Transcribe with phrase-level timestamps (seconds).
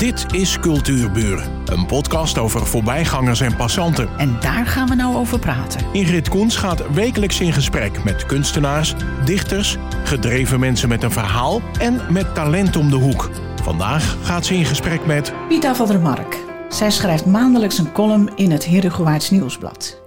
[0.00, 4.08] Dit is Cultuurburen, een podcast over voorbijgangers en passanten.
[4.18, 5.86] En daar gaan we nou over praten.
[5.92, 8.94] Ingrid Koens gaat wekelijks in gesprek met kunstenaars,
[9.24, 13.30] dichters, gedreven mensen met een verhaal en met talent om de hoek.
[13.62, 16.38] Vandaag gaat ze in gesprek met Pita van der Mark.
[16.68, 20.00] Zij schrijft maandelijks een column in het Herengewaards Nieuwsblad.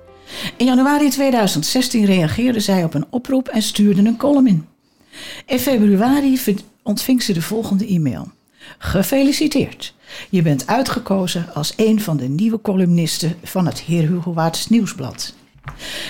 [0.58, 4.66] In januari 2016 reageerde zij op een oproep en stuurde een column in.
[5.46, 6.40] In februari
[6.84, 8.28] ontving ze de volgende e-mail.
[8.78, 9.94] Gefeliciteerd.
[10.30, 15.34] Je bent uitgekozen als een van de nieuwe columnisten van het Heer Hugo Waarts Nieuwsblad.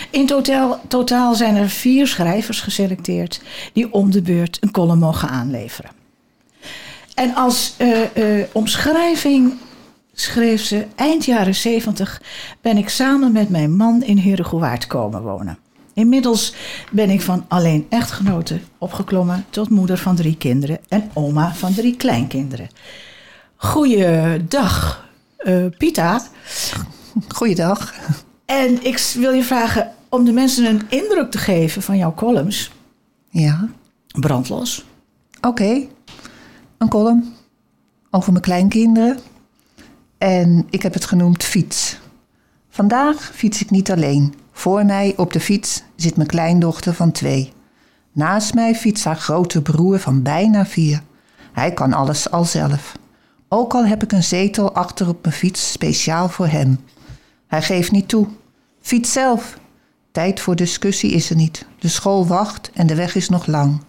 [0.10, 0.26] In
[0.88, 3.42] totaal, zijn er vier schrijvers geselecteerd
[3.74, 5.92] die om de beurt een column mogen aanleveren.
[7.14, 9.54] En als uh, uh, omschrijving
[10.14, 12.22] schreef ze: Eind jaren 70
[12.62, 15.58] ben ik samen met mijn man in Herengewaard komen wonen.
[15.94, 16.54] Inmiddels
[16.92, 21.96] ben ik van alleen echtgenote opgeklommen tot moeder van drie kinderen en oma van drie
[21.96, 22.70] kleinkinderen.
[23.56, 25.08] Goeiedag,
[25.40, 26.22] uh, Pita.
[27.28, 27.94] Goeiedag.
[28.46, 32.72] En ik wil je vragen om de mensen een indruk te geven van jouw columns.
[33.30, 33.70] Ja.
[34.20, 34.86] Brandlos.
[35.38, 35.48] Oké.
[35.48, 35.90] Okay.
[36.78, 37.34] Een column
[38.10, 39.20] over mijn kleinkinderen.
[40.18, 41.98] En ik heb het genoemd fiets.
[42.70, 44.34] Vandaag fiets ik niet alleen.
[44.54, 47.54] Voor mij op de fiets zit mijn kleindochter van twee.
[48.12, 51.02] Naast mij fietst haar grote broer van bijna vier.
[51.52, 52.98] Hij kan alles al zelf.
[53.48, 56.80] Ook al heb ik een zetel achter op mijn fiets speciaal voor hem.
[57.48, 58.28] Hij geeft niet toe.
[58.82, 59.58] Fiets zelf.
[60.12, 61.66] Tijd voor discussie is er niet.
[61.80, 63.82] De school wacht en de weg is nog lang.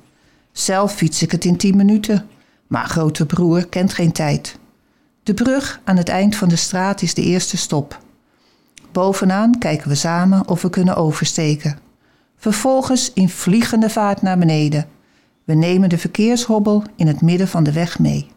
[0.52, 2.28] Zelf fiets ik het in tien minuten.
[2.66, 4.58] Maar grote broer kent geen tijd.
[5.22, 7.98] De brug aan het eind van de straat is de eerste stop.
[8.94, 11.78] Bovenaan kijken we samen of we kunnen oversteken.
[12.36, 14.86] Vervolgens in vliegende vaart naar beneden.
[15.44, 18.30] We nemen de verkeershobbel in het midden van de weg mee.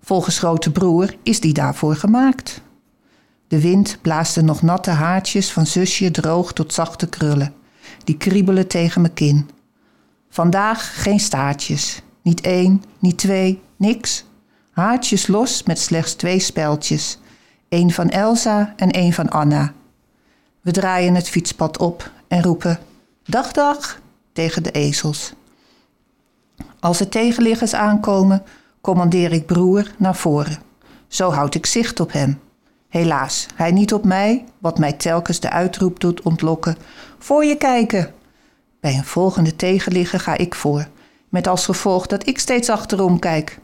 [0.00, 2.60] Volgens grote broer is die daarvoor gemaakt.
[3.48, 7.54] De wind blaast de nog natte haartjes van zusje droog tot zachte krullen.
[8.04, 9.50] Die kriebelen tegen mijn kin.
[10.28, 12.02] Vandaag geen staartjes.
[12.22, 14.24] Niet één, niet twee, niks.
[14.70, 17.18] Haartjes los met slechts twee speltjes.
[17.68, 19.72] Eén van Elsa en één van Anna.
[20.68, 22.78] We draaien het fietspad op en roepen:
[23.24, 24.00] Dag, dag
[24.32, 25.32] tegen de ezels.
[26.80, 28.42] Als er tegenliggers aankomen,
[28.80, 30.58] commandeer ik broer naar voren.
[31.06, 32.40] Zo houd ik zicht op hem.
[32.88, 36.76] Helaas, hij niet op mij, wat mij telkens de uitroep doet ontlokken:
[37.18, 38.14] Voor je kijken!
[38.80, 40.88] Bij een volgende tegenligger ga ik voor,
[41.28, 43.58] met als gevolg dat ik steeds achterom kijk.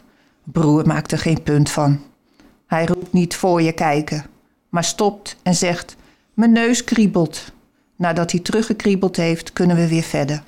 [0.45, 2.01] Broer maakt er geen punt van.
[2.67, 4.25] Hij roept niet voor je kijken,
[4.69, 5.97] maar stopt en zegt:
[6.35, 7.53] Mijn neus kriebelt.
[7.97, 10.43] Nadat hij teruggekriebeld heeft, kunnen we weer verder.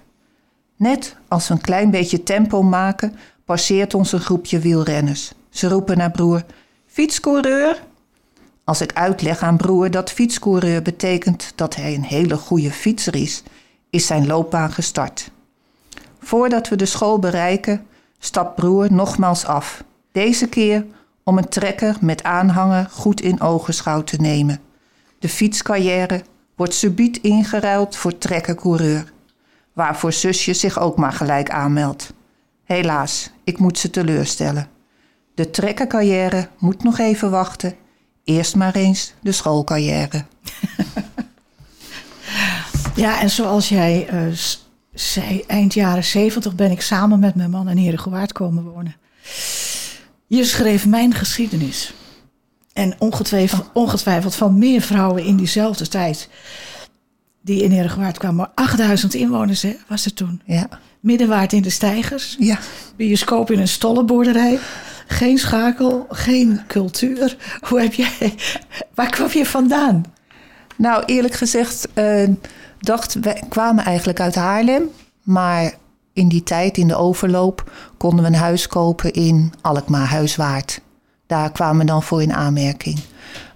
[0.76, 5.32] Net als we een klein beetje tempo maken, passeert ons een groepje wielrenners.
[5.50, 6.44] Ze roepen naar broer:
[6.86, 7.82] Fietscoureur!
[8.64, 13.42] Als ik uitleg aan broer dat fietscoureur betekent dat hij een hele goede fietser is,
[13.90, 15.30] is zijn loopbaan gestart.
[16.18, 17.86] Voordat we de school bereiken,
[18.18, 19.84] stapt broer nogmaals af.
[20.12, 20.84] Deze keer
[21.22, 24.60] om een trekker met aanhanger goed in ogenschouw te nemen.
[25.26, 26.24] De fietscarrière
[26.56, 29.12] wordt subiet ingeruild voor trekkercoureur,
[29.72, 32.12] waarvoor zusje zich ook maar gelijk aanmeldt.
[32.64, 34.68] Helaas, ik moet ze teleurstellen.
[35.34, 37.74] De trekkercarrière moet nog even wachten.
[38.24, 40.24] Eerst maar eens de schoolcarrière.
[43.04, 44.36] ja, en zoals jij uh,
[44.94, 48.96] zei, eind jaren zeventig ben ik samen met mijn man in Herengewaard komen wonen.
[50.26, 51.94] Je schreef mijn geschiedenis.
[52.76, 56.28] En ongetwijfeld, ongetwijfeld van meer vrouwen in diezelfde tijd.
[57.40, 58.36] Die in Herengewaard kwamen.
[58.36, 60.42] Maar 8000 inwoners hè, was er toen.
[60.44, 60.68] Ja.
[61.00, 62.36] Middenwaard in de stijgers.
[62.38, 62.58] Ja.
[62.96, 64.58] Bioscoop in een stollenboerderij.
[65.06, 67.36] Geen schakel, geen cultuur.
[67.68, 68.34] Hoe heb jij,
[68.94, 70.04] waar kwam je vandaan?
[70.76, 72.28] Nou, eerlijk gezegd, uh,
[72.80, 74.82] dacht, we kwamen eigenlijk uit Haarlem.
[75.22, 75.74] Maar
[76.12, 80.80] in die tijd, in de overloop, konden we een huis kopen in Alkmaar, Huiswaard.
[81.26, 83.00] Daar kwamen we dan voor in aanmerking.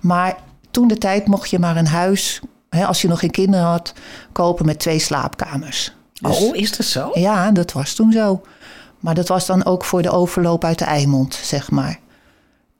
[0.00, 0.36] Maar
[0.70, 3.94] toen de tijd mocht je maar een huis, hè, als je nog geen kinderen had,
[4.32, 5.92] kopen met twee slaapkamers.
[6.20, 7.10] Dus, oh, is dat zo?
[7.14, 8.42] Ja, dat was toen zo.
[9.00, 11.98] Maar dat was dan ook voor de overloop uit de Eimond, zeg maar.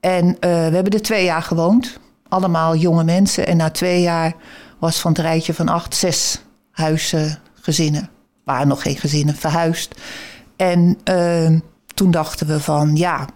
[0.01, 1.99] En uh, we hebben er twee jaar gewoond.
[2.29, 3.47] Allemaal jonge mensen.
[3.47, 4.35] En na twee jaar
[4.79, 6.41] was van het rijtje van acht, zes
[6.71, 8.11] huisgezinnen.
[8.45, 9.95] waren nog geen gezinnen verhuisd.
[10.57, 11.59] En uh,
[11.95, 13.27] toen dachten we van ja,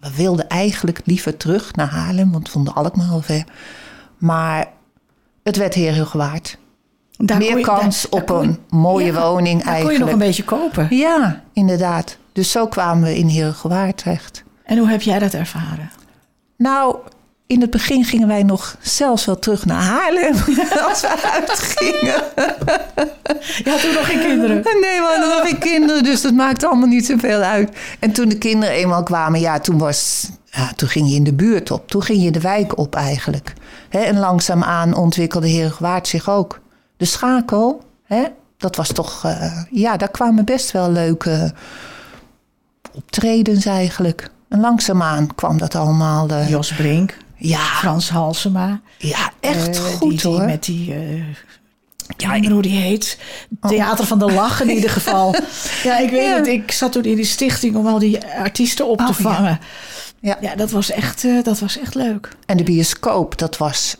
[0.00, 3.44] we wilden eigenlijk liever terug naar Haarlem, want we vonden Alkmaar al ver.
[4.18, 4.66] Maar
[5.42, 6.58] het werd heel heel gewaard.
[7.16, 9.98] Daar Meer je, kans daar, op daar een je, mooie ja, woning daar eigenlijk.
[9.98, 10.86] kon je nog een beetje kopen.
[10.96, 12.16] Ja, inderdaad.
[12.32, 14.44] Dus zo kwamen we in Heergewaard terecht.
[14.64, 15.90] En hoe heb jij dat ervaren?
[16.56, 16.96] Nou,
[17.48, 20.34] in het begin gingen wij nog zelfs wel terug naar Haarlem
[20.88, 22.22] als we uitgingen.
[23.64, 24.56] Je had toen nog geen kinderen.
[24.80, 27.76] Nee, we hadden nog geen kinderen, dus dat maakte allemaal niet zoveel uit.
[27.98, 31.32] En toen de kinderen eenmaal kwamen, ja, toen, was, ja, toen ging je in de
[31.34, 31.88] buurt op.
[31.88, 33.52] Toen ging je de wijk op eigenlijk.
[33.88, 36.60] Hè, en langzaamaan ontwikkelde Herengewaard zich ook.
[36.96, 38.24] De schakel, hè,
[38.56, 39.24] dat was toch...
[39.24, 41.52] eh, ja, daar kwamen best wel leuke
[42.94, 44.30] optredens eigenlijk.
[44.48, 46.28] En langzaamaan kwam dat allemaal...
[46.28, 48.80] eh, Jos Brink, ja, Frans Halsema.
[48.98, 50.44] ja, echt Eh, goed die, die hoor.
[50.44, 50.94] Met die,
[52.16, 53.18] ik weet niet meer hoe die heet.
[53.60, 55.34] Theater van de Lach in ieder geval.
[55.82, 56.34] ja, ik weet Ja.
[56.36, 56.46] het.
[56.46, 59.34] Ik zat toen in die stichting om al die artiesten op te Oh, ja.
[59.34, 59.58] vangen.
[60.20, 60.38] Ja.
[60.40, 62.36] Ja, dat, was echt, eh, dat was echt leuk.
[62.46, 63.96] En de bioscoop, dat was,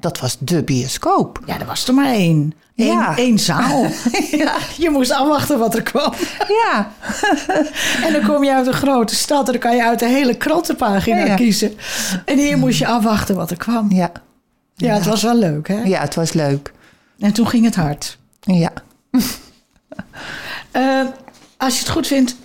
[0.00, 1.40] dat was de bioscoop.
[1.46, 2.54] Ja, er was er maar één.
[2.76, 3.16] Eén, Ja.
[3.16, 3.86] één zaal.
[4.30, 6.12] ja, je moest afwachten wat er kwam.
[6.48, 6.90] Ja,
[8.06, 10.34] En dan kom je uit een grote stad en dan kan je uit de hele
[10.36, 11.74] krantenpagina Ja, kiezen.
[12.24, 13.90] En hier moest je afwachten wat er kwam.
[13.92, 14.12] ja,
[14.74, 15.82] Ja, het was wel leuk, hè?
[15.82, 16.72] ja, het was leuk.
[17.18, 18.18] En toen ging het hard.
[18.40, 18.70] Ja,
[20.70, 21.00] Eh,
[21.56, 22.36] als je het goed vindt,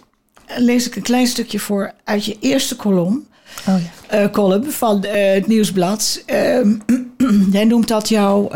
[0.57, 3.25] lees ik een klein stukje voor uit je eerste kolom.
[3.67, 3.75] oh
[4.09, 4.17] ja.
[4.17, 6.21] eh, column van eh, het Nieuwsblad.
[6.25, 6.73] Ehm,
[7.51, 8.49] jij noemt dat jouw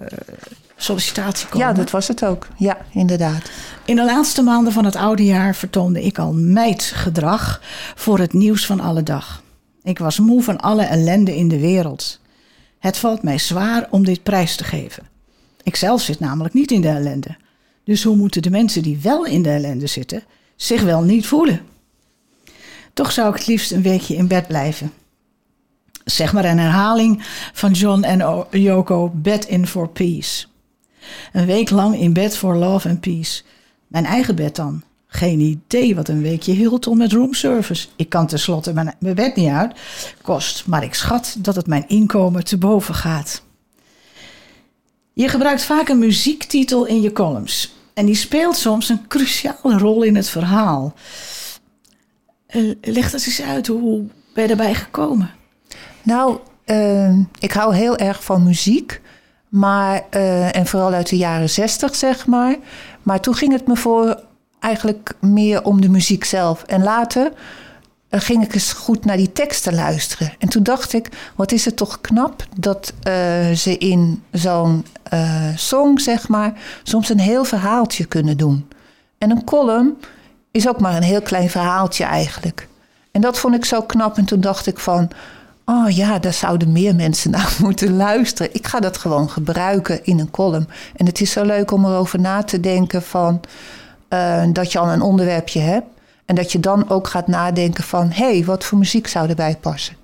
[0.00, 0.18] eh,
[0.76, 1.68] sollicitatiecolumn.
[1.68, 2.48] ja, dat was het ook.
[2.56, 3.50] Ja, inderdaad.
[3.84, 7.60] In de laatste maanden van het oude jaar vertoonde ik al meidgedrag
[7.94, 9.42] voor het nieuws van alle dag.
[9.82, 12.20] Ik was moe van alle ellende in de wereld.
[12.78, 15.08] Het valt mij zwaar om dit prijs te geven.
[15.62, 17.36] Ik zelf zit namelijk niet in de ellende.
[17.84, 20.22] Dus hoe moeten de mensen die wel in de ellende zitten
[20.56, 21.60] zich wel niet voelen?
[22.94, 24.92] Toch zou ik het liefst een weekje in bed blijven.
[26.10, 27.22] Zeg maar een herhaling
[27.52, 30.46] van John en Yoko Bed in for Peace.
[31.32, 33.42] Een week lang in bed voor love and peace.
[33.86, 34.82] Mijn eigen bed dan.
[35.06, 37.88] Geen idee wat een weekje Hilton met roomservice.
[37.96, 39.72] Ik kan tenslotte mijn, mijn bed niet uit.
[40.22, 43.42] Kost, maar ik schat dat het mijn inkomen te boven gaat.
[45.12, 47.74] Je gebruikt vaak een muziektitel in je columns.
[47.94, 50.94] En die speelt soms een cruciale rol in het verhaal.
[52.46, 53.66] Eh, leg dat eens uit.
[53.66, 55.30] Hoe ben je daarbij gekomen?
[56.02, 59.00] Nou, eh, ik hou heel erg van muziek.
[59.50, 62.56] Maar, eh, en vooral uit de jaren zestig, zeg maar.
[63.02, 64.22] Maar toen ging het me voor
[64.60, 66.62] eigenlijk meer om de muziek zelf.
[66.62, 67.32] En later
[68.08, 70.32] eh, ging ik eens goed naar die teksten luisteren.
[70.38, 74.86] En toen dacht ik, wat is het toch knap dat eh, ze in zo'n
[75.56, 78.68] song, zeg maar, soms een heel verhaaltje kunnen doen.
[79.18, 79.98] En een column
[80.50, 82.68] is ook maar een heel klein verhaaltje eigenlijk.
[83.10, 84.16] En dat vond ik zo knap.
[84.16, 85.10] En toen dacht ik van,
[85.64, 88.54] oh ja, daar zouden meer mensen naar moeten luisteren.
[88.54, 90.68] Ik ga dat gewoon gebruiken in een column.
[90.96, 93.40] En het is zo leuk om erover na te denken van
[94.08, 95.86] eh, dat je al een onderwerpje hebt.
[96.24, 99.56] En dat je dan ook gaat nadenken van, hé, hey, wat voor muziek zou erbij
[99.60, 99.96] passen?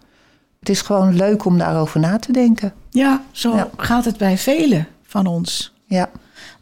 [0.61, 2.73] Het is gewoon leuk om daarover na te denken.
[2.91, 3.69] Ja, zo Ja.
[3.77, 5.75] gaat het bij velen van ons.
[5.87, 6.09] Ja,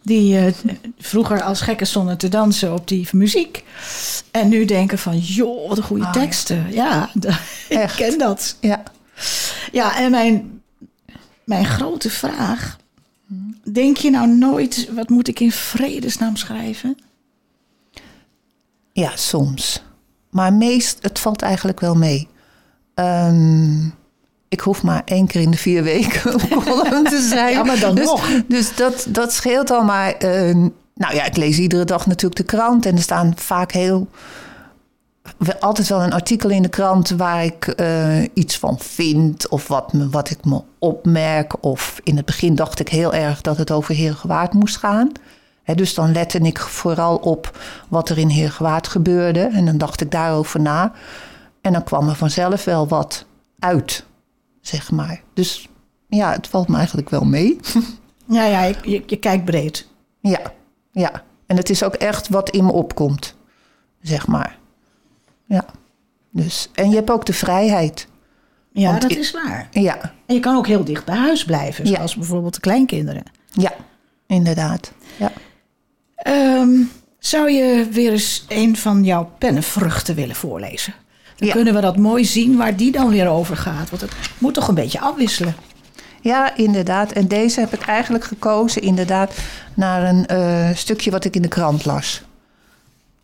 [0.04, 0.54] Die eh,
[0.98, 3.64] vroeger als gekken stonden te dansen op die muziek.
[4.30, 6.10] En nu denken van, joh, wat een goede ja.
[6.10, 6.72] teksten.
[6.72, 7.10] Ja,
[7.68, 8.56] ik ken dat.
[8.60, 8.82] ja.
[9.72, 10.62] Ja, en mijn,
[11.44, 12.76] mijn grote vraag.
[13.72, 16.96] Denk je nou nooit, wat moet ik in vredesnaam schrijven?
[18.92, 19.82] Ja, soms.
[20.30, 22.28] Maar meest, het valt eigenlijk wel mee.
[22.94, 23.88] Ehm,
[24.54, 27.52] ik hoef maar één keer in de vier weken een column te zijn.
[27.52, 28.28] Ja, maar dan dus, nog.
[28.46, 29.82] Dus dat, dat scheelt al.
[29.82, 30.54] Maar eh,
[30.94, 32.86] nou ja, ik lees iedere dag natuurlijk de krant.
[32.86, 34.08] En er staan vaak heel...
[35.60, 39.48] Altijd wel een artikel in de krant waar ik eh, iets van vind.
[39.48, 41.64] Of wat, me, wat ik me opmerk.
[41.64, 45.12] Of in het begin dacht ik heel erg dat het over Heergewaard moest gaan.
[45.74, 47.58] Dus dan lette ik vooral op
[47.88, 49.40] wat er in Heergewaard gebeurde.
[49.40, 50.92] En dan dacht ik daarover na.
[51.60, 53.24] En dan kwam er vanzelf wel wat
[53.58, 54.04] uit,
[54.66, 55.22] zeg maar.
[55.34, 55.68] Dus
[56.08, 57.60] ja, het valt me eigenlijk wel mee.
[58.28, 59.88] Ja, ja, je, je, kijkt breed.
[60.20, 60.40] ja,
[60.92, 61.22] ja.
[61.46, 63.34] En het is ook echt wat in me opkomt,
[64.00, 64.58] zeg maar.
[65.46, 65.64] Ja.
[66.30, 68.08] Dus, en je hebt ook de vrijheid.
[68.72, 69.68] Ja, Want dat ik- is waar.
[69.70, 71.94] Ja, En je kan ook heel dicht bij huis blijven, Ja.
[71.94, 73.22] zoals bijvoorbeeld de kleinkinderen.
[73.52, 73.72] ja,
[74.26, 74.92] inderdaad.
[75.16, 75.32] Ja.
[76.16, 76.70] Ehm,
[77.18, 80.94] zou je weer eens een van jouw pennenvruchten willen voorlezen?
[81.36, 81.54] Dan Ja.
[81.54, 83.90] kunnen we dat mooi zien waar die dan weer over gaat.
[83.90, 85.54] Want het moet toch een beetje afwisselen.
[86.20, 87.12] Ja, inderdaad.
[87.12, 89.34] En deze heb ik eigenlijk gekozen inderdaad
[89.74, 92.22] naar een eh, stukje wat ik in de krant las.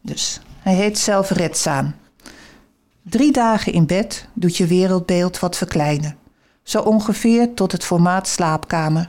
[0.01, 1.95] Dus hij heet Zelfredzaam.
[3.03, 6.17] Drie dagen in bed doet je wereldbeeld wat verkleinen.
[6.63, 9.09] Zo ongeveer tot het formaat slaapkamer.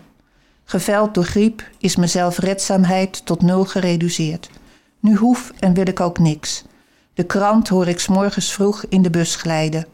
[0.63, 4.49] Geveld door griep is mijn zelfredzaamheid tot nul gereduceerd.
[4.99, 6.63] Nu hoef en wil ik ook niks.
[7.13, 9.87] De krant hoor ik 's morgens vroeg in de bus glijden.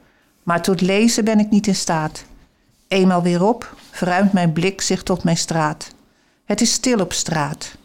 [0.43, 2.25] Maar tot lezen ben ik niet in staat.
[2.88, 5.91] Eenmaal weer op, verruimt mijn blik zich tot mijn straat.
[6.45, 7.75] Het is stil op straat.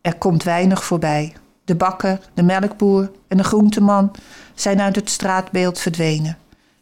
[0.00, 1.34] Er komt weinig voorbij.
[1.64, 4.10] De bakker, de melkboer en de groenteman
[4.54, 6.38] zijn uit het straatbeeld verdwenen.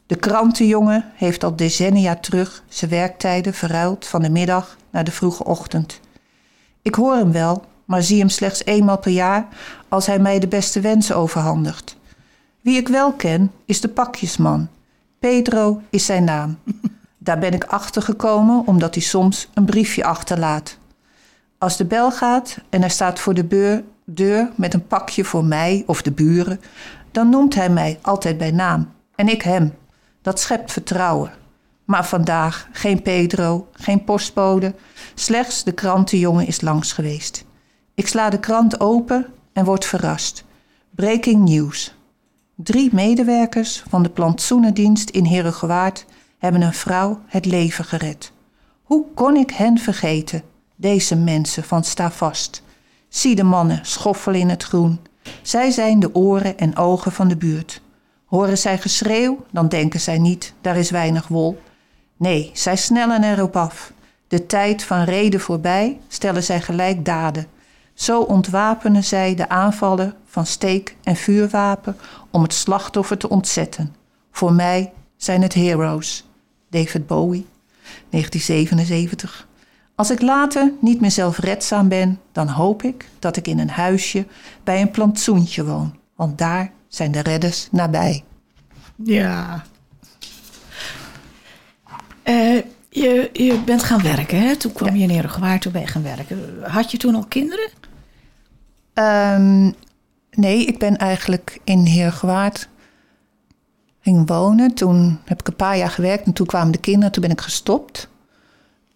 [0.06, 5.44] De krantenjongen heeft al decennia terug zijn werktijden verruild van de middag naar de vroege
[5.44, 6.00] ochtend.
[6.82, 9.46] Ik hoor hem wel, maar zie hem slechts eenmaal per jaar
[9.88, 11.96] als hij mij de beste wensen overhandigt.
[12.60, 14.68] Wie ik wel ken, is de pakjesman.
[15.18, 16.58] Pedro is zijn naam.
[17.18, 20.78] Daar ben ik achter gekomen omdat hij soms een briefje achterlaat.
[21.58, 25.82] Als de bel gaat en hij staat voor de deur met een pakje voor mij
[25.86, 26.60] of de buren,
[27.10, 29.74] dan noemt hij mij altijd bij naam en ik hem.
[30.22, 31.32] Dat schept vertrouwen.
[31.84, 34.74] Maar vandaag geen Pedro, geen postbode,
[35.14, 37.44] slechts de krantenjongen is langs geweest.
[37.94, 40.44] Ik sla de krant open en word verrast.
[40.90, 41.94] Breaking news.
[42.54, 46.04] Drie medewerkers van de plantsoenendienst in Herengewaard
[46.38, 48.32] hebben een vrouw het leven gered.
[48.82, 50.42] Hoe kon ik hen vergeten,
[50.76, 52.62] deze mensen van Sta vast?
[53.08, 55.00] Zie de mannen schoffelen in het groen.
[55.42, 57.80] Zij zijn de oren en ogen van de buurt.
[58.24, 61.62] Horen zij geschreeuw, dan denken zij niet, daar is weinig wol.
[62.16, 63.92] Nee, zij snellen erop af.
[64.28, 67.46] De tijd van reden voorbij stellen zij gelijk daden.
[67.94, 71.96] Zo ontwapenen zij de aanvallen van steek en vuurwapen
[72.30, 73.94] om het slachtoffer te ontzetten.
[74.30, 76.24] Voor mij zijn het heroes.
[76.70, 77.46] David Bowie,
[78.10, 79.48] 1977.
[79.94, 84.26] Als ik later niet meer zelfredzaam ben, dan hoop ik dat ik in een huisje
[84.64, 85.94] bij een plantsoentje woon.
[86.16, 88.24] Want daar zijn de redders nabij.
[88.96, 89.64] Ja.
[92.22, 94.56] Eh, je, je bent gaan werken, hè?
[94.56, 96.38] Toen kwam je in Herengewaard, toen ben je gaan werken.
[96.62, 97.70] Had je toen al kinderen?
[98.94, 99.70] Ehm,
[100.30, 102.68] nee, ik ben eigenlijk in Heergewaard
[104.00, 104.74] ging wonen.
[104.74, 107.12] Toen heb ik een paar jaar gewerkt en toen kwamen de kinderen.
[107.12, 108.08] Toen ben ik gestopt.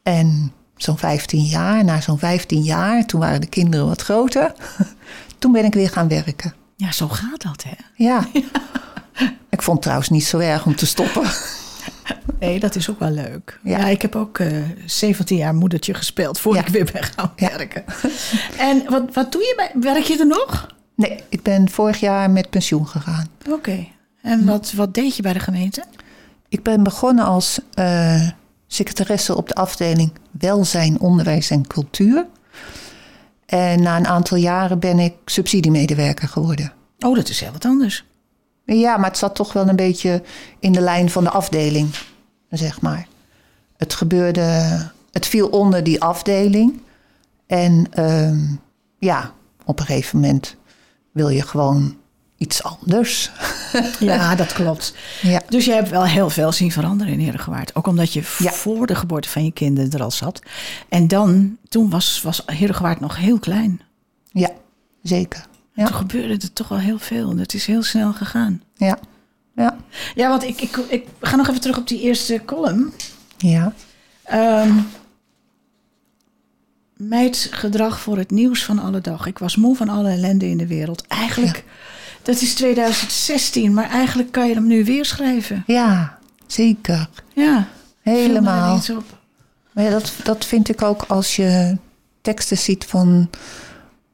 [0.03, 4.53] En zo'n 15 jaar, na zo'n 15 jaar, toen waren de kinderen wat groter.
[5.39, 6.55] Toen ben ik weer gaan werken.
[6.77, 7.75] Ja, zo gaat dat, hè?
[7.95, 8.27] Ja.
[9.51, 11.23] Ik vond het trouwens niet zo erg om te stoppen.
[12.41, 13.61] Nee, dat is ook wel leuk.
[13.63, 13.87] Ja, Ja.
[13.87, 14.53] ik heb ook eh
[14.87, 16.69] 17 jaar moedertje gespeeld voordat Ja.
[16.69, 17.49] ik weer ben gaan Ja.
[17.57, 17.85] werken.
[18.69, 20.67] En wat, wat doe je bij, werk je er nog?
[20.97, 23.27] Nee, ik ben vorig jaar met pensioen gegaan.
[23.51, 23.87] Oké.
[24.23, 25.85] En wat, wat deed je bij de gemeente?
[26.49, 28.29] Ik ben begonnen als eh,
[28.67, 32.27] secretaresse op de afdeling Welzijn, Onderwijs en Cultuur.
[33.47, 36.73] En na een aantal jaren ben ik subsidiemedewerker geworden.
[36.99, 38.05] Oh, dat is heel wat anders.
[38.77, 40.23] Ja, maar het zat toch wel een beetje
[40.59, 41.95] in de lijn van de afdeling,
[42.51, 43.07] zeg maar.
[43.77, 44.43] Het gebeurde,
[45.13, 46.81] het viel onder die afdeling.
[47.47, 48.39] En ehm,
[48.99, 49.33] ja,
[49.65, 50.57] op een gegeven moment
[51.13, 51.97] wil je gewoon
[52.37, 53.31] iets anders.
[53.99, 54.95] Ja, dat klopt.
[55.23, 57.75] Ja, Dus je hebt wel heel veel zien veranderen in Herengewaard.
[57.75, 58.51] Ook omdat je Ja.
[58.53, 60.43] voor de geboorte van je kinderen er al zat.
[60.89, 63.81] En dan, toen was, was Herengewaard nog heel klein.
[64.33, 64.51] ja
[65.03, 65.47] zeker.
[65.79, 65.87] Ja.
[65.87, 67.37] Toen gebeurde er toch wel heel veel.
[67.37, 68.63] Het is heel snel gegaan.
[68.75, 68.99] Ja,
[69.55, 69.77] ja,
[70.15, 72.93] Ja, want ik, ik, ik ga nog even terug op die eerste column.
[73.37, 73.73] ja.
[74.25, 74.73] Ehm
[76.97, 79.27] meidgedrag voor het nieuws van alle dag.
[79.27, 81.07] Ik was moe van alle ellende in de wereld.
[81.07, 81.65] Eigenlijk,
[82.23, 85.63] dat is 2016, maar eigenlijk kan je hem nu weer schrijven.
[85.67, 87.09] ja zeker.
[87.35, 87.69] Ja,
[88.03, 88.69] Helemaal.
[88.69, 89.05] ineens op.
[89.73, 91.77] Maar ja, dat, dat vind ik ook als je
[92.21, 93.31] teksten ziet van,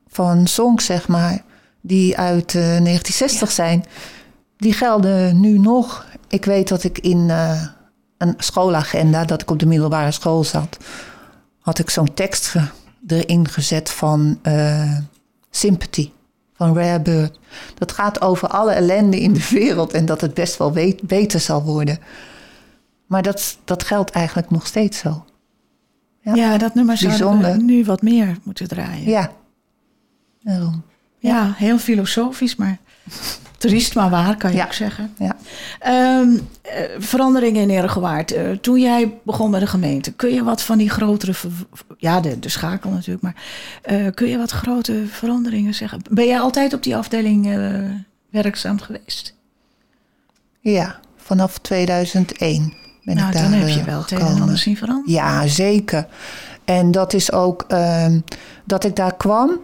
[0.09, 1.44] van songs, zeg maar,
[1.87, 3.85] die uit eh, 1960 zijn.
[4.57, 6.07] Die gelden nu nog.
[6.29, 7.62] Ik weet dat ik in eh,
[8.19, 10.76] een schoolagenda, dat ik op de middelbare school zat,
[11.61, 12.55] had ik zo'n tekst
[13.07, 14.99] erin gezet van eh,
[15.50, 16.11] Sympathy
[16.55, 17.38] van Rare Bird.
[17.79, 21.41] Dat gaat over alle ellende in de wereld en dat het best wel we- beter
[21.41, 21.99] zal worden.
[23.07, 25.25] Maar dat, dat geldt eigenlijk nog steeds zo.
[26.21, 26.35] Ja.
[26.35, 27.62] Ja, dat nummer Bijzonder.
[27.62, 29.09] nu wat meer moeten draaien.
[29.11, 29.33] Ja.
[30.43, 30.85] Daarom.
[31.26, 32.78] Ja, heel filosofisch, maar
[33.59, 34.64] triest maar waar, kan je Ja.
[34.64, 35.14] ook zeggen.
[35.19, 35.37] Ja.
[35.78, 36.28] Ehm,
[36.62, 38.33] eh, veranderingen in Herengewaard.
[38.33, 41.33] Eh, toen jij begon bij de gemeente, kun je wat van die grotere...
[41.99, 43.35] Ja, de, de schakel natuurlijk, maar
[43.83, 46.00] eh, kun je wat grote veranderingen zeggen?
[46.11, 47.59] Ben jij altijd op die afdeling
[48.31, 49.35] werkzaam geweest?
[50.61, 54.76] ja, vanaf 2001 ben nou, ik daar dan heb je wel het een ander zien
[54.76, 55.12] veranderen.
[55.12, 56.07] Ja, zeker.
[56.64, 58.21] En dat is ook ehm,
[58.64, 59.61] dat ik daar kwam.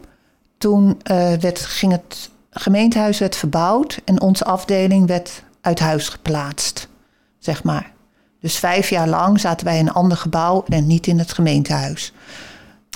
[0.61, 6.89] Toen eh, werd, ging het gemeentehuis werd verbouwd en onze afdeling werd uit huis geplaatst,
[7.39, 7.93] zeg maar.
[8.41, 12.13] Dus vijf jaar lang zaten wij in een ander gebouw en niet in het gemeentehuis.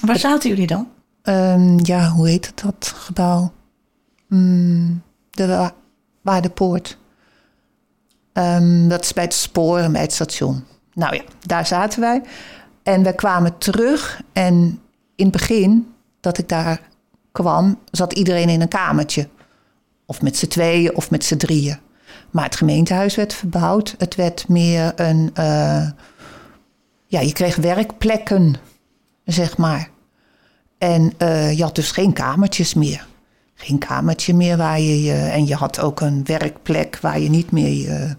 [0.05, 0.89] Waar zaten jullie dan?
[1.23, 3.53] Ehm, ja, hoe heet het dat gebouw?
[4.29, 5.75] mm, de Wa-
[6.23, 6.99] Waardepoort.
[8.33, 10.65] Ehm, dat is bij het spoor en bij het station.
[10.93, 12.23] Nou ja, daar zaten wij.
[12.83, 14.23] En we kwamen terug.
[14.33, 14.81] En
[15.15, 16.81] in het begin dat ik daar
[17.35, 19.29] kwam, zat iedereen in een kamertje.
[20.07, 21.79] Of met z'n tweeën of met z'n drieën.
[22.31, 23.95] Maar het gemeentehuis werd verbouwd.
[23.99, 25.31] Het werd meer een.
[25.35, 25.91] eh,
[27.07, 28.55] ja, je kreeg werkplekken,
[29.25, 29.89] zeg maar.
[30.79, 33.07] En eh, je had dus geen kamertjes meer.
[33.55, 35.15] Geen kamertje meer waar je je.
[35.15, 38.17] En je had ook een werkplek waar je niet meer je,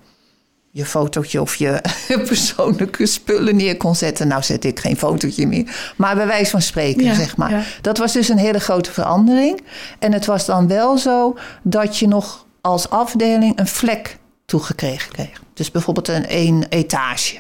[0.76, 1.82] je fotootje of je
[2.28, 4.28] persoonlijke spullen neer kon zetten.
[4.28, 5.94] Nou zet ik geen fotootje meer.
[5.96, 7.52] Maar bij wijze van spreken, Ja, zeg maar.
[7.52, 7.62] ja.
[7.82, 9.64] Dat was dus een hele grote verandering.
[10.00, 15.42] En het was dan wel zo dat je nog als afdeling een vlek toegekregen kreeg.
[15.54, 17.38] Dus bijvoorbeeld een één etage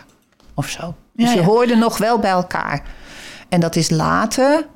[0.53, 0.95] of zo.
[1.13, 2.83] Dus Ja, je hoorde nog wel bij elkaar.
[3.49, 4.67] En dat is later,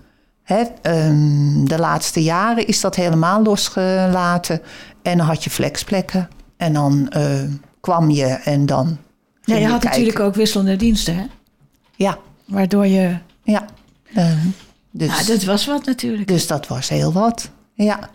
[0.43, 4.61] hè, ehm, de laatste jaren, is dat helemaal losgelaten.
[5.01, 6.29] En dan had je flexplekken.
[6.57, 7.23] En dan eh,
[7.89, 8.97] kwam je en dan.
[9.43, 9.89] Ja, je had kijken.
[9.89, 11.25] natuurlijk ook wisselende diensten, hè?
[11.95, 13.17] Ja, Waardoor je...
[13.43, 13.65] ja.
[14.13, 14.31] Eh,
[14.91, 16.27] dus, Nou, dat was wat natuurlijk.
[16.27, 17.49] dus dat was heel wat.
[17.73, 18.09] Ja,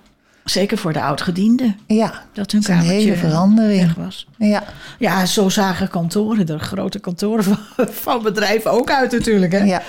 [0.44, 1.78] Zeker voor de oudgedienden.
[1.86, 2.22] ja.
[2.32, 3.80] Dat hun is een hele verandering.
[3.80, 4.26] weg was.
[4.38, 4.64] Ja,
[4.98, 7.58] Ja, zo zagen kantoren, de grote kantoren van,
[8.04, 9.52] van bedrijven ook uit natuurlijk.
[9.52, 9.58] Hè?
[9.58, 9.82] ja.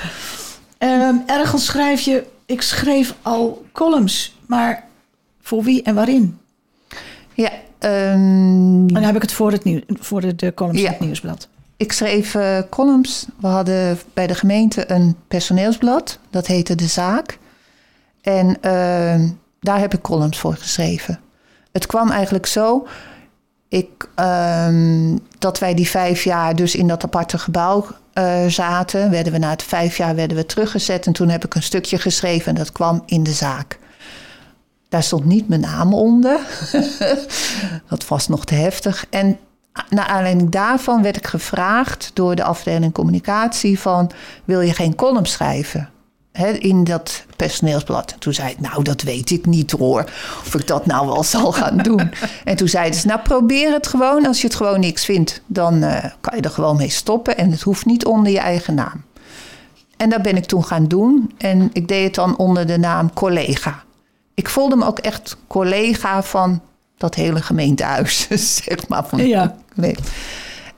[0.78, 4.84] Ehm, ergens schrijf je, ik schreef al columns, maar
[5.42, 6.38] voor wie en waarin?
[7.34, 7.52] ja
[7.86, 10.90] ehm, En dan heb ik het voor, het nieuw, voor de, de columns Ja.
[10.90, 11.48] het nieuwsblad.
[11.78, 13.26] Ik schreef eh, columns.
[13.40, 16.20] We hadden bij de gemeente een personeelsblad.
[16.30, 17.38] Dat heette De Zaak.
[18.22, 19.22] En eh,
[19.60, 21.20] daar heb ik columns voor geschreven.
[21.72, 22.88] Het kwam eigenlijk zo.
[23.70, 29.10] Ik, ehm, dat wij die vijf jaar dus in dat aparte gebouw eh, zaten.
[29.10, 31.06] Werden we na het vijf jaar werden we teruggezet.
[31.06, 33.80] En toen heb ik een stukje geschreven en dat kwam in de zaak.
[34.96, 36.40] Daar stond niet mijn naam onder.
[37.90, 39.06] dat was nog te heftig.
[39.10, 39.38] En
[39.90, 44.12] naar aanleiding daarvan werd ik gevraagd door de afdeling communicatie van...
[44.46, 45.90] wil je geen column schrijven
[46.60, 48.12] in dat personeelsblad?
[48.12, 50.04] En toen zei ik, nou dat weet ik niet hoor,
[50.46, 52.12] of ik dat nou wel zal gaan doen.
[52.44, 54.26] en toen zeiden ze, nou probeer het gewoon.
[54.26, 57.38] Als je het gewoon niks vindt, dan eh, kan je er gewoon mee stoppen.
[57.38, 59.04] En het hoeft niet onder je eigen naam.
[59.98, 61.32] En dat ben ik toen gaan doen.
[61.38, 63.85] En ik deed het dan onder de naam collega.
[64.36, 66.62] Ik voelde me ook echt collega van
[66.98, 68.28] dat hele gemeentehuis,
[68.64, 69.06] zeg maar.
[69.06, 69.56] Van, Ja.
[69.74, 69.96] Nee.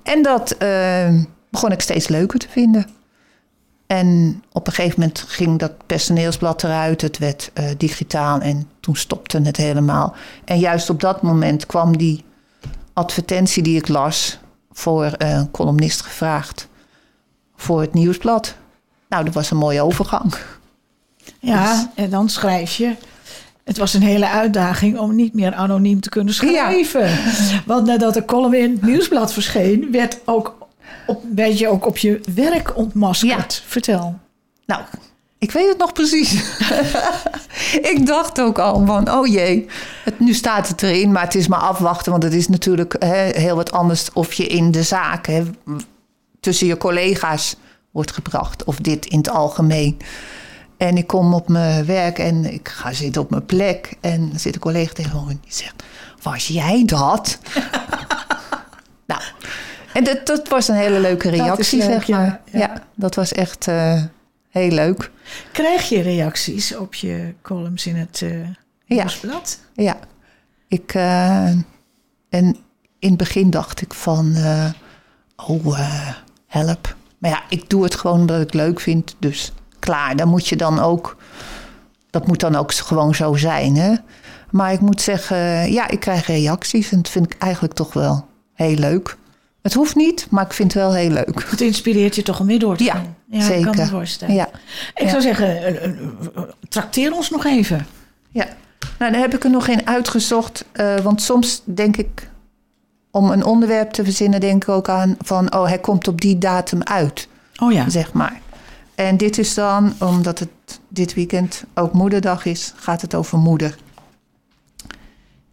[0.04, 1.14] En dat eh,
[1.50, 2.86] begon ik steeds leuker te vinden.
[3.88, 7.02] En op een gegeven moment ging dat personeelsblad eruit.
[7.02, 10.16] Het werd eh, digitaal en toen stopte het helemaal.
[10.46, 12.26] En juist op dat moment kwam die
[12.94, 14.40] advertentie die ik las...
[14.72, 16.68] voor eh, een columnist gevraagd
[17.56, 18.56] voor het nieuwsblad.
[19.10, 20.36] Nou, dat was een mooie overgang.
[21.40, 22.96] Ja, en dan schrijf je.
[23.68, 27.10] Het was een hele uitdaging om niet meer anoniem te kunnen schrijven.
[27.66, 30.68] Want nadat de column in het nieuwsblad verscheen, werd, ook
[31.08, 33.64] op, werd je ook op je werk ontmaskerd.
[33.66, 34.20] Vertel.
[34.66, 34.82] Nou,
[35.38, 36.34] ik weet het nog precies.
[37.92, 39.66] ik dacht ook al van, oh jee,
[40.04, 42.12] het, nu staat het erin, maar het is maar afwachten.
[42.12, 45.44] Want het is natuurlijk hè, heel wat anders of je in de zaak hè,
[46.40, 47.56] tussen je collega's
[47.92, 48.64] wordt gebracht.
[48.64, 49.98] Of dit in het algemeen.
[50.78, 53.98] En ik kom op mijn werk en ik ga zitten op mijn plek.
[54.02, 55.84] En er zit een collega tegenover me die zegt,
[56.22, 57.40] was jij dat?
[59.08, 59.22] nou,
[59.94, 62.26] en dat, dat was een hele leuke reactie, leuk, zeg maar.
[62.26, 62.84] ja, Ja, ja.
[62.96, 64.04] dat was echt eh,
[64.50, 65.12] heel leuk.
[65.52, 68.48] Krijg je reacties op je columns in het eh
[68.88, 69.60] nieuwsblad?
[69.74, 69.98] Ja,
[70.68, 71.48] ik, eh,
[72.30, 72.58] en
[73.00, 74.36] in het begin dacht ik van,
[75.36, 75.80] oh,
[76.48, 76.96] help.
[77.18, 79.16] Maar ja, ik doe het gewoon omdat ik het leuk vind.
[79.20, 81.16] Dus klaar, dan moet je dan ook,
[82.10, 83.76] dat moet dan ook gewoon zo zijn.
[83.76, 83.94] Hè?
[84.52, 88.28] Maar ik moet zeggen, ja, ik krijg reacties en dat vind ik eigenlijk toch wel
[88.54, 89.18] heel leuk.
[89.62, 91.46] Het hoeft niet, maar ik vind het wel heel leuk.
[91.50, 93.16] Het inspireert je toch om weer door te Ja, gaan.
[93.30, 93.66] Ja, ik zeker.
[93.66, 94.36] kan me voorstellen.
[94.36, 94.48] Ja.
[94.96, 95.10] Ik Ja.
[95.10, 97.86] zou zeggen, eh, eh, eh, trakteer ons nog even.
[98.32, 98.46] Ja,
[99.00, 100.66] nou, daar heb ik er nog een uitgezocht.
[101.04, 102.30] want soms denk ik,
[103.12, 106.38] om een onderwerp te verzinnen, denk ik ook aan van, oh, hij komt op die
[106.38, 107.28] datum uit,
[107.62, 107.90] Oh ja.
[107.90, 108.40] zeg maar.
[108.98, 113.78] En dit is dan, omdat het dit weekend ook moederdag is, gaat het over moeder.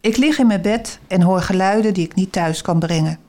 [0.01, 3.19] Ik lig in mijn bed en hoor geluiden die ik niet thuis kan brengen.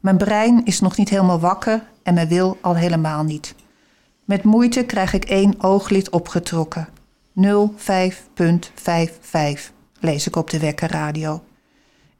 [0.00, 3.54] Mijn brein is nog niet helemaal wakker en mijn wil al helemaal niet.
[4.24, 6.88] Met moeite krijg ik één ooglid opgetrokken.
[7.40, 7.44] 05.55
[10.00, 11.42] lees ik op de wekkerradio.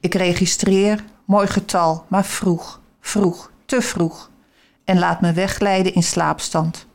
[0.00, 4.30] Ik registreer, mooi getal, maar vroeg, vroeg, te vroeg.
[4.84, 6.86] En laat me wegglijden in slaapstand.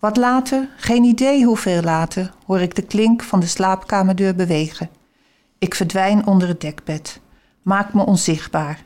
[0.00, 4.90] Wat later, geen idee hoeveel later, hoor ik de klink van de slaapkamerdeur bewegen.
[5.58, 7.20] Ik verdwijn onder het dekbed.
[7.62, 8.82] Maak me onzichtbaar.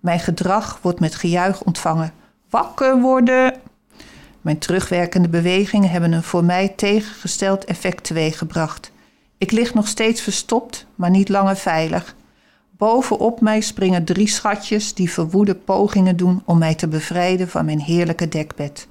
[0.00, 2.12] Mijn gedrag wordt met gejuich ontvangen.
[2.50, 3.54] Wakker worden!
[4.40, 8.92] Mijn terugwerkende bewegingen hebben een voor mij tegengesteld effect teweeggebracht.
[9.38, 12.14] Ik lig nog steeds verstopt, maar niet langer veilig.
[12.70, 17.80] Bovenop mij springen drie schatjes die verwoede pogingen doen om mij te bevrijden van mijn
[17.80, 18.88] heerlijke dekbed.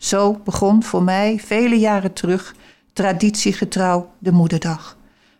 [0.00, 2.54] Zo begon voor mij vele jaren terug
[2.92, 4.96] traditiegetrouw de moederdag.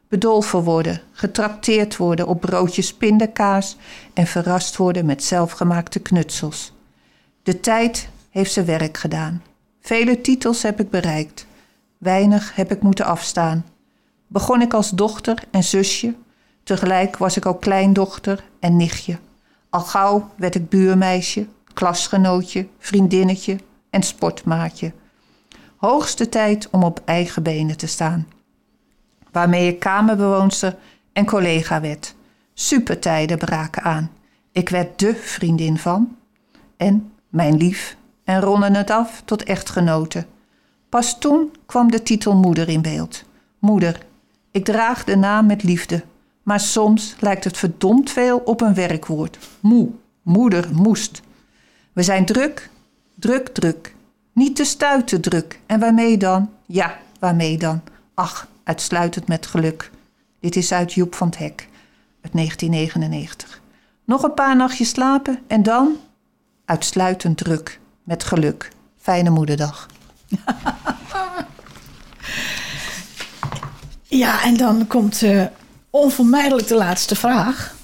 [0.08, 3.76] Bedolven worden, getrakteerd worden op broodjes pindakaas
[4.14, 6.72] en verrast worden met zelfgemaakte knutsels.
[7.42, 9.42] De tijd heeft zijn werk gedaan.
[9.80, 11.46] Vele titels heb ik bereikt.
[11.98, 13.64] Weinig heb ik moeten afstaan.
[14.26, 16.14] Begon ik als dochter en zusje,
[16.62, 19.18] tegelijk was ik ook kleindochter en nichtje.
[19.70, 23.58] Al gauw werd ik buurmeisje, klasgenootje, vriendinnetje
[23.90, 24.92] en sportmaatje.
[25.76, 28.26] Hoogste tijd om op eigen benen te staan.
[29.32, 30.76] Waarmee ik kamerbewoonster
[31.12, 32.14] en collega werd.
[32.54, 34.10] Supertijden braken aan.
[34.52, 36.16] Ik werd dé vriendin van.
[36.76, 40.26] En mijn lief en ronden het af tot echtgenote.
[40.88, 43.24] Pas toen kwam de titel moeder in beeld.
[43.58, 44.06] Moeder,
[44.50, 46.02] ik draag de naam met liefde,
[46.42, 49.38] maar soms lijkt het verdomd veel op een werkwoord.
[49.60, 49.88] Moe,
[50.22, 51.22] moeder, moest.
[51.92, 52.70] We zijn druk,
[53.20, 53.94] druk, druk.
[54.32, 55.60] Niet te stuiten druk.
[55.66, 56.50] En waarmee dan?
[56.66, 57.82] Ja, waarmee dan?
[58.14, 59.90] Ach, uitsluitend met geluk.
[60.40, 61.68] Dit is uit Joep van het Hek,
[62.22, 63.60] uit 1999.
[64.04, 65.96] Nog een paar nachtjes slapen en dan?
[66.64, 68.72] Uitsluitend druk, met geluk.
[68.96, 69.86] Fijne moederdag.
[74.10, 75.44] Ja, en dan komt uh,
[75.90, 77.74] onvermijdelijk de laatste vraag.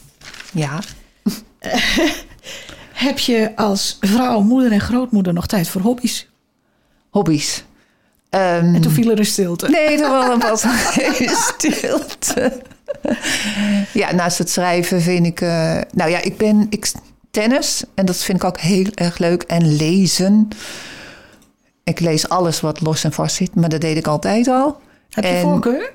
[0.53, 0.79] Ja.
[2.96, 6.28] Heb je als vrouw, moeder en grootmoeder nog tijd voor hobby's?
[7.11, 7.64] Hobby's.
[8.30, 9.68] Um, en toen viel er een stilte.
[9.68, 12.62] Nee, toen was, een stilte.
[13.92, 15.40] ja, naast het schrijven vind ik...
[15.40, 16.92] Uh, nou ja, ik ben ik,
[17.30, 19.42] tennis en dat vind ik ook heel erg leuk.
[19.42, 20.48] En lezen.
[21.85, 24.80] Ik lees alles wat los en vast zit, maar dat deed ik altijd al.
[25.11, 25.92] Heb je en, voorkeur?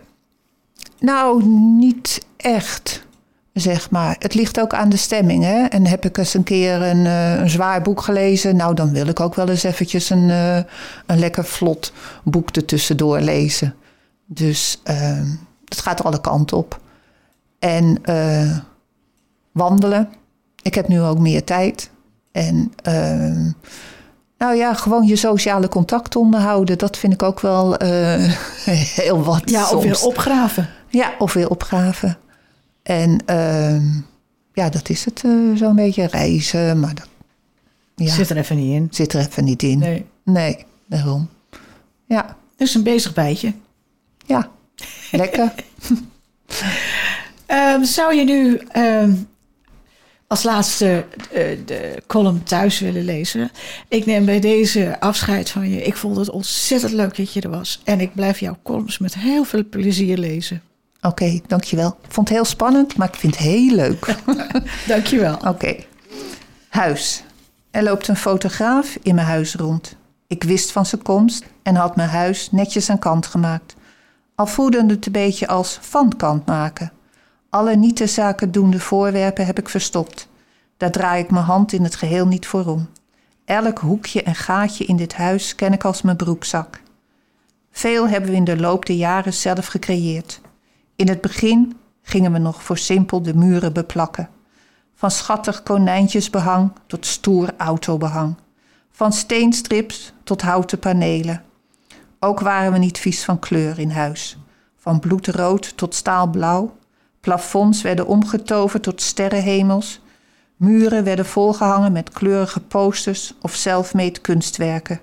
[1.00, 1.44] Nou,
[1.78, 3.06] niet echt,
[3.54, 4.16] zeg maar.
[4.20, 5.66] Het ligt ook aan de stemming, hè.
[5.66, 8.56] En heb ik eens een keer een, uh, een zwaar boek gelezen...
[8.56, 10.58] nou, dan wil ik ook wel eens eventjes een, uh,
[11.06, 13.76] een lekker vlot boek ertussendoor lezen.
[14.26, 15.22] Dus uh,
[15.66, 16.80] het gaat alle kanten op.
[17.60, 18.58] En uh,
[19.52, 20.10] wandelen.
[20.62, 21.90] Ik heb nu ook meer tijd.
[22.32, 22.74] En...
[22.88, 23.54] Uh,
[24.38, 26.78] nou ja, gewoon je sociale contact onderhouden.
[26.78, 27.76] Dat vind ik ook wel
[28.96, 29.42] heel wat.
[29.50, 30.70] Ja, of weer opgraven.
[30.88, 32.18] Ja, of weer opgraven.
[32.84, 33.82] En uh,
[34.54, 36.80] ja, dat is het uh, zo'n beetje reizen.
[36.80, 37.08] Maar dat
[37.96, 38.88] ja, zit er even niet in.
[38.92, 39.80] Zit er even niet in.
[39.80, 40.06] Nee.
[40.24, 41.30] Nee, daarom.
[42.06, 42.38] Ja.
[42.56, 43.54] Dus een bezig bijtje.
[44.26, 44.50] Ja,
[45.12, 45.54] lekker.
[47.48, 49.28] um, zou je nu um,
[50.28, 53.52] als laatste uh, de column thuis willen lezen.
[53.88, 55.84] Ik neem bij deze afscheid van je.
[55.84, 57.82] Ik vond het ontzettend leuk dat je er was.
[57.84, 60.62] En ik blijf jouw columns met heel veel plezier lezen.
[61.02, 61.98] Oké, okay, dankjewel.
[62.04, 64.16] Ik vond het heel spannend, maar ik vind het heel leuk.
[64.88, 65.36] dankjewel.
[65.36, 65.48] Oké.
[65.48, 65.88] Okay.
[66.70, 67.24] Huis.
[67.72, 69.96] Er loopt een fotograaf in mijn huis rond.
[70.28, 73.76] Ik wist van zijn komst en had mijn huis netjes aan kant gemaakt.
[74.36, 76.92] Al voelde het een beetje als van kant maken.
[77.50, 80.28] Alle niet te zaken doende voorwerpen heb ik verstopt.
[80.78, 82.90] Daar draai ik mijn hand in het geheel niet voor om.
[83.46, 86.82] Elk hoekje en gaatje in dit huis ken ik als mijn broekzak.
[87.72, 90.41] Veel hebben we in de loop der jaren zelf gecreëerd.
[91.02, 94.30] In het begin gingen we nog voor simpel de muren beplakken.
[94.96, 98.36] Van schattig konijntjesbehang tot stoer autobehang.
[98.92, 101.44] Van steenstrips tot houten panelen.
[102.20, 104.38] Ook waren we niet vies van kleur in huis.
[104.78, 106.78] Van bloedrood tot staalblauw.
[107.22, 110.02] Plafonds werden omgetoverd tot sterrenhemels.
[110.56, 115.00] Muren werden volgehangen met kleurige posters of zelfmeet kunstwerken.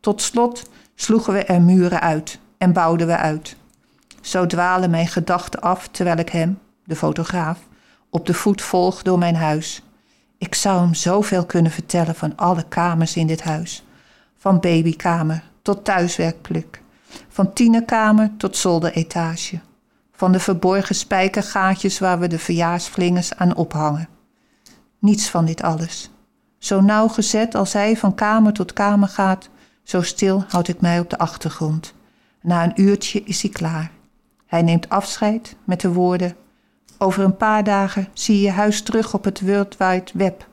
[0.00, 0.62] Tot slot
[0.94, 3.56] sloegen we er muren uit en bouwden we uit.
[4.24, 7.58] Zo dwalen mijn gedachten af terwijl ik hem, de fotograaf,
[8.10, 9.82] op de voet volg door mijn huis.
[10.38, 13.84] Ik zou hem zoveel kunnen vertellen van alle kamers in dit huis.
[14.36, 16.82] Van babykamer tot thuiswerkplek.
[17.28, 19.60] Van tienerkamer tot zolderetage.
[20.12, 24.08] Van de verborgen spijkergaatjes waar we de verjaarsvlingers aan ophangen.
[24.98, 26.10] Niets van dit alles.
[26.58, 29.48] Zo nauwgezet als hij van kamer tot kamer gaat,
[29.82, 31.94] zo stil houd ik mij op de achtergrond.
[32.40, 33.93] Na een uurtje is hij klaar.
[34.54, 36.36] Hij neemt afscheid met de woorden:
[36.98, 40.48] Over een paar dagen zie je huis terug op het World Wide Web.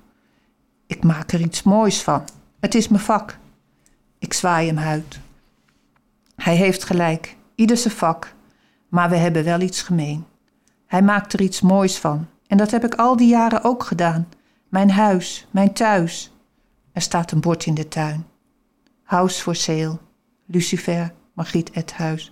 [0.88, 2.24] Ik maak er iets moois van.
[2.60, 3.38] Het is mijn vak.
[4.20, 5.20] Ik zwaai hem uit.
[6.36, 8.34] Hij heeft gelijk, ieder zijn vak,
[8.90, 10.26] maar we hebben wel iets gemeen.
[10.88, 12.28] Hij maakt er iets moois van.
[12.48, 14.28] En dat heb ik al die jaren ook gedaan.
[14.70, 16.32] Mijn huis, mijn thuis.
[16.92, 18.26] Er staat een bord in de tuin.
[19.04, 19.98] House for sale.
[20.46, 22.32] Lucifer, Margriet Ethuis,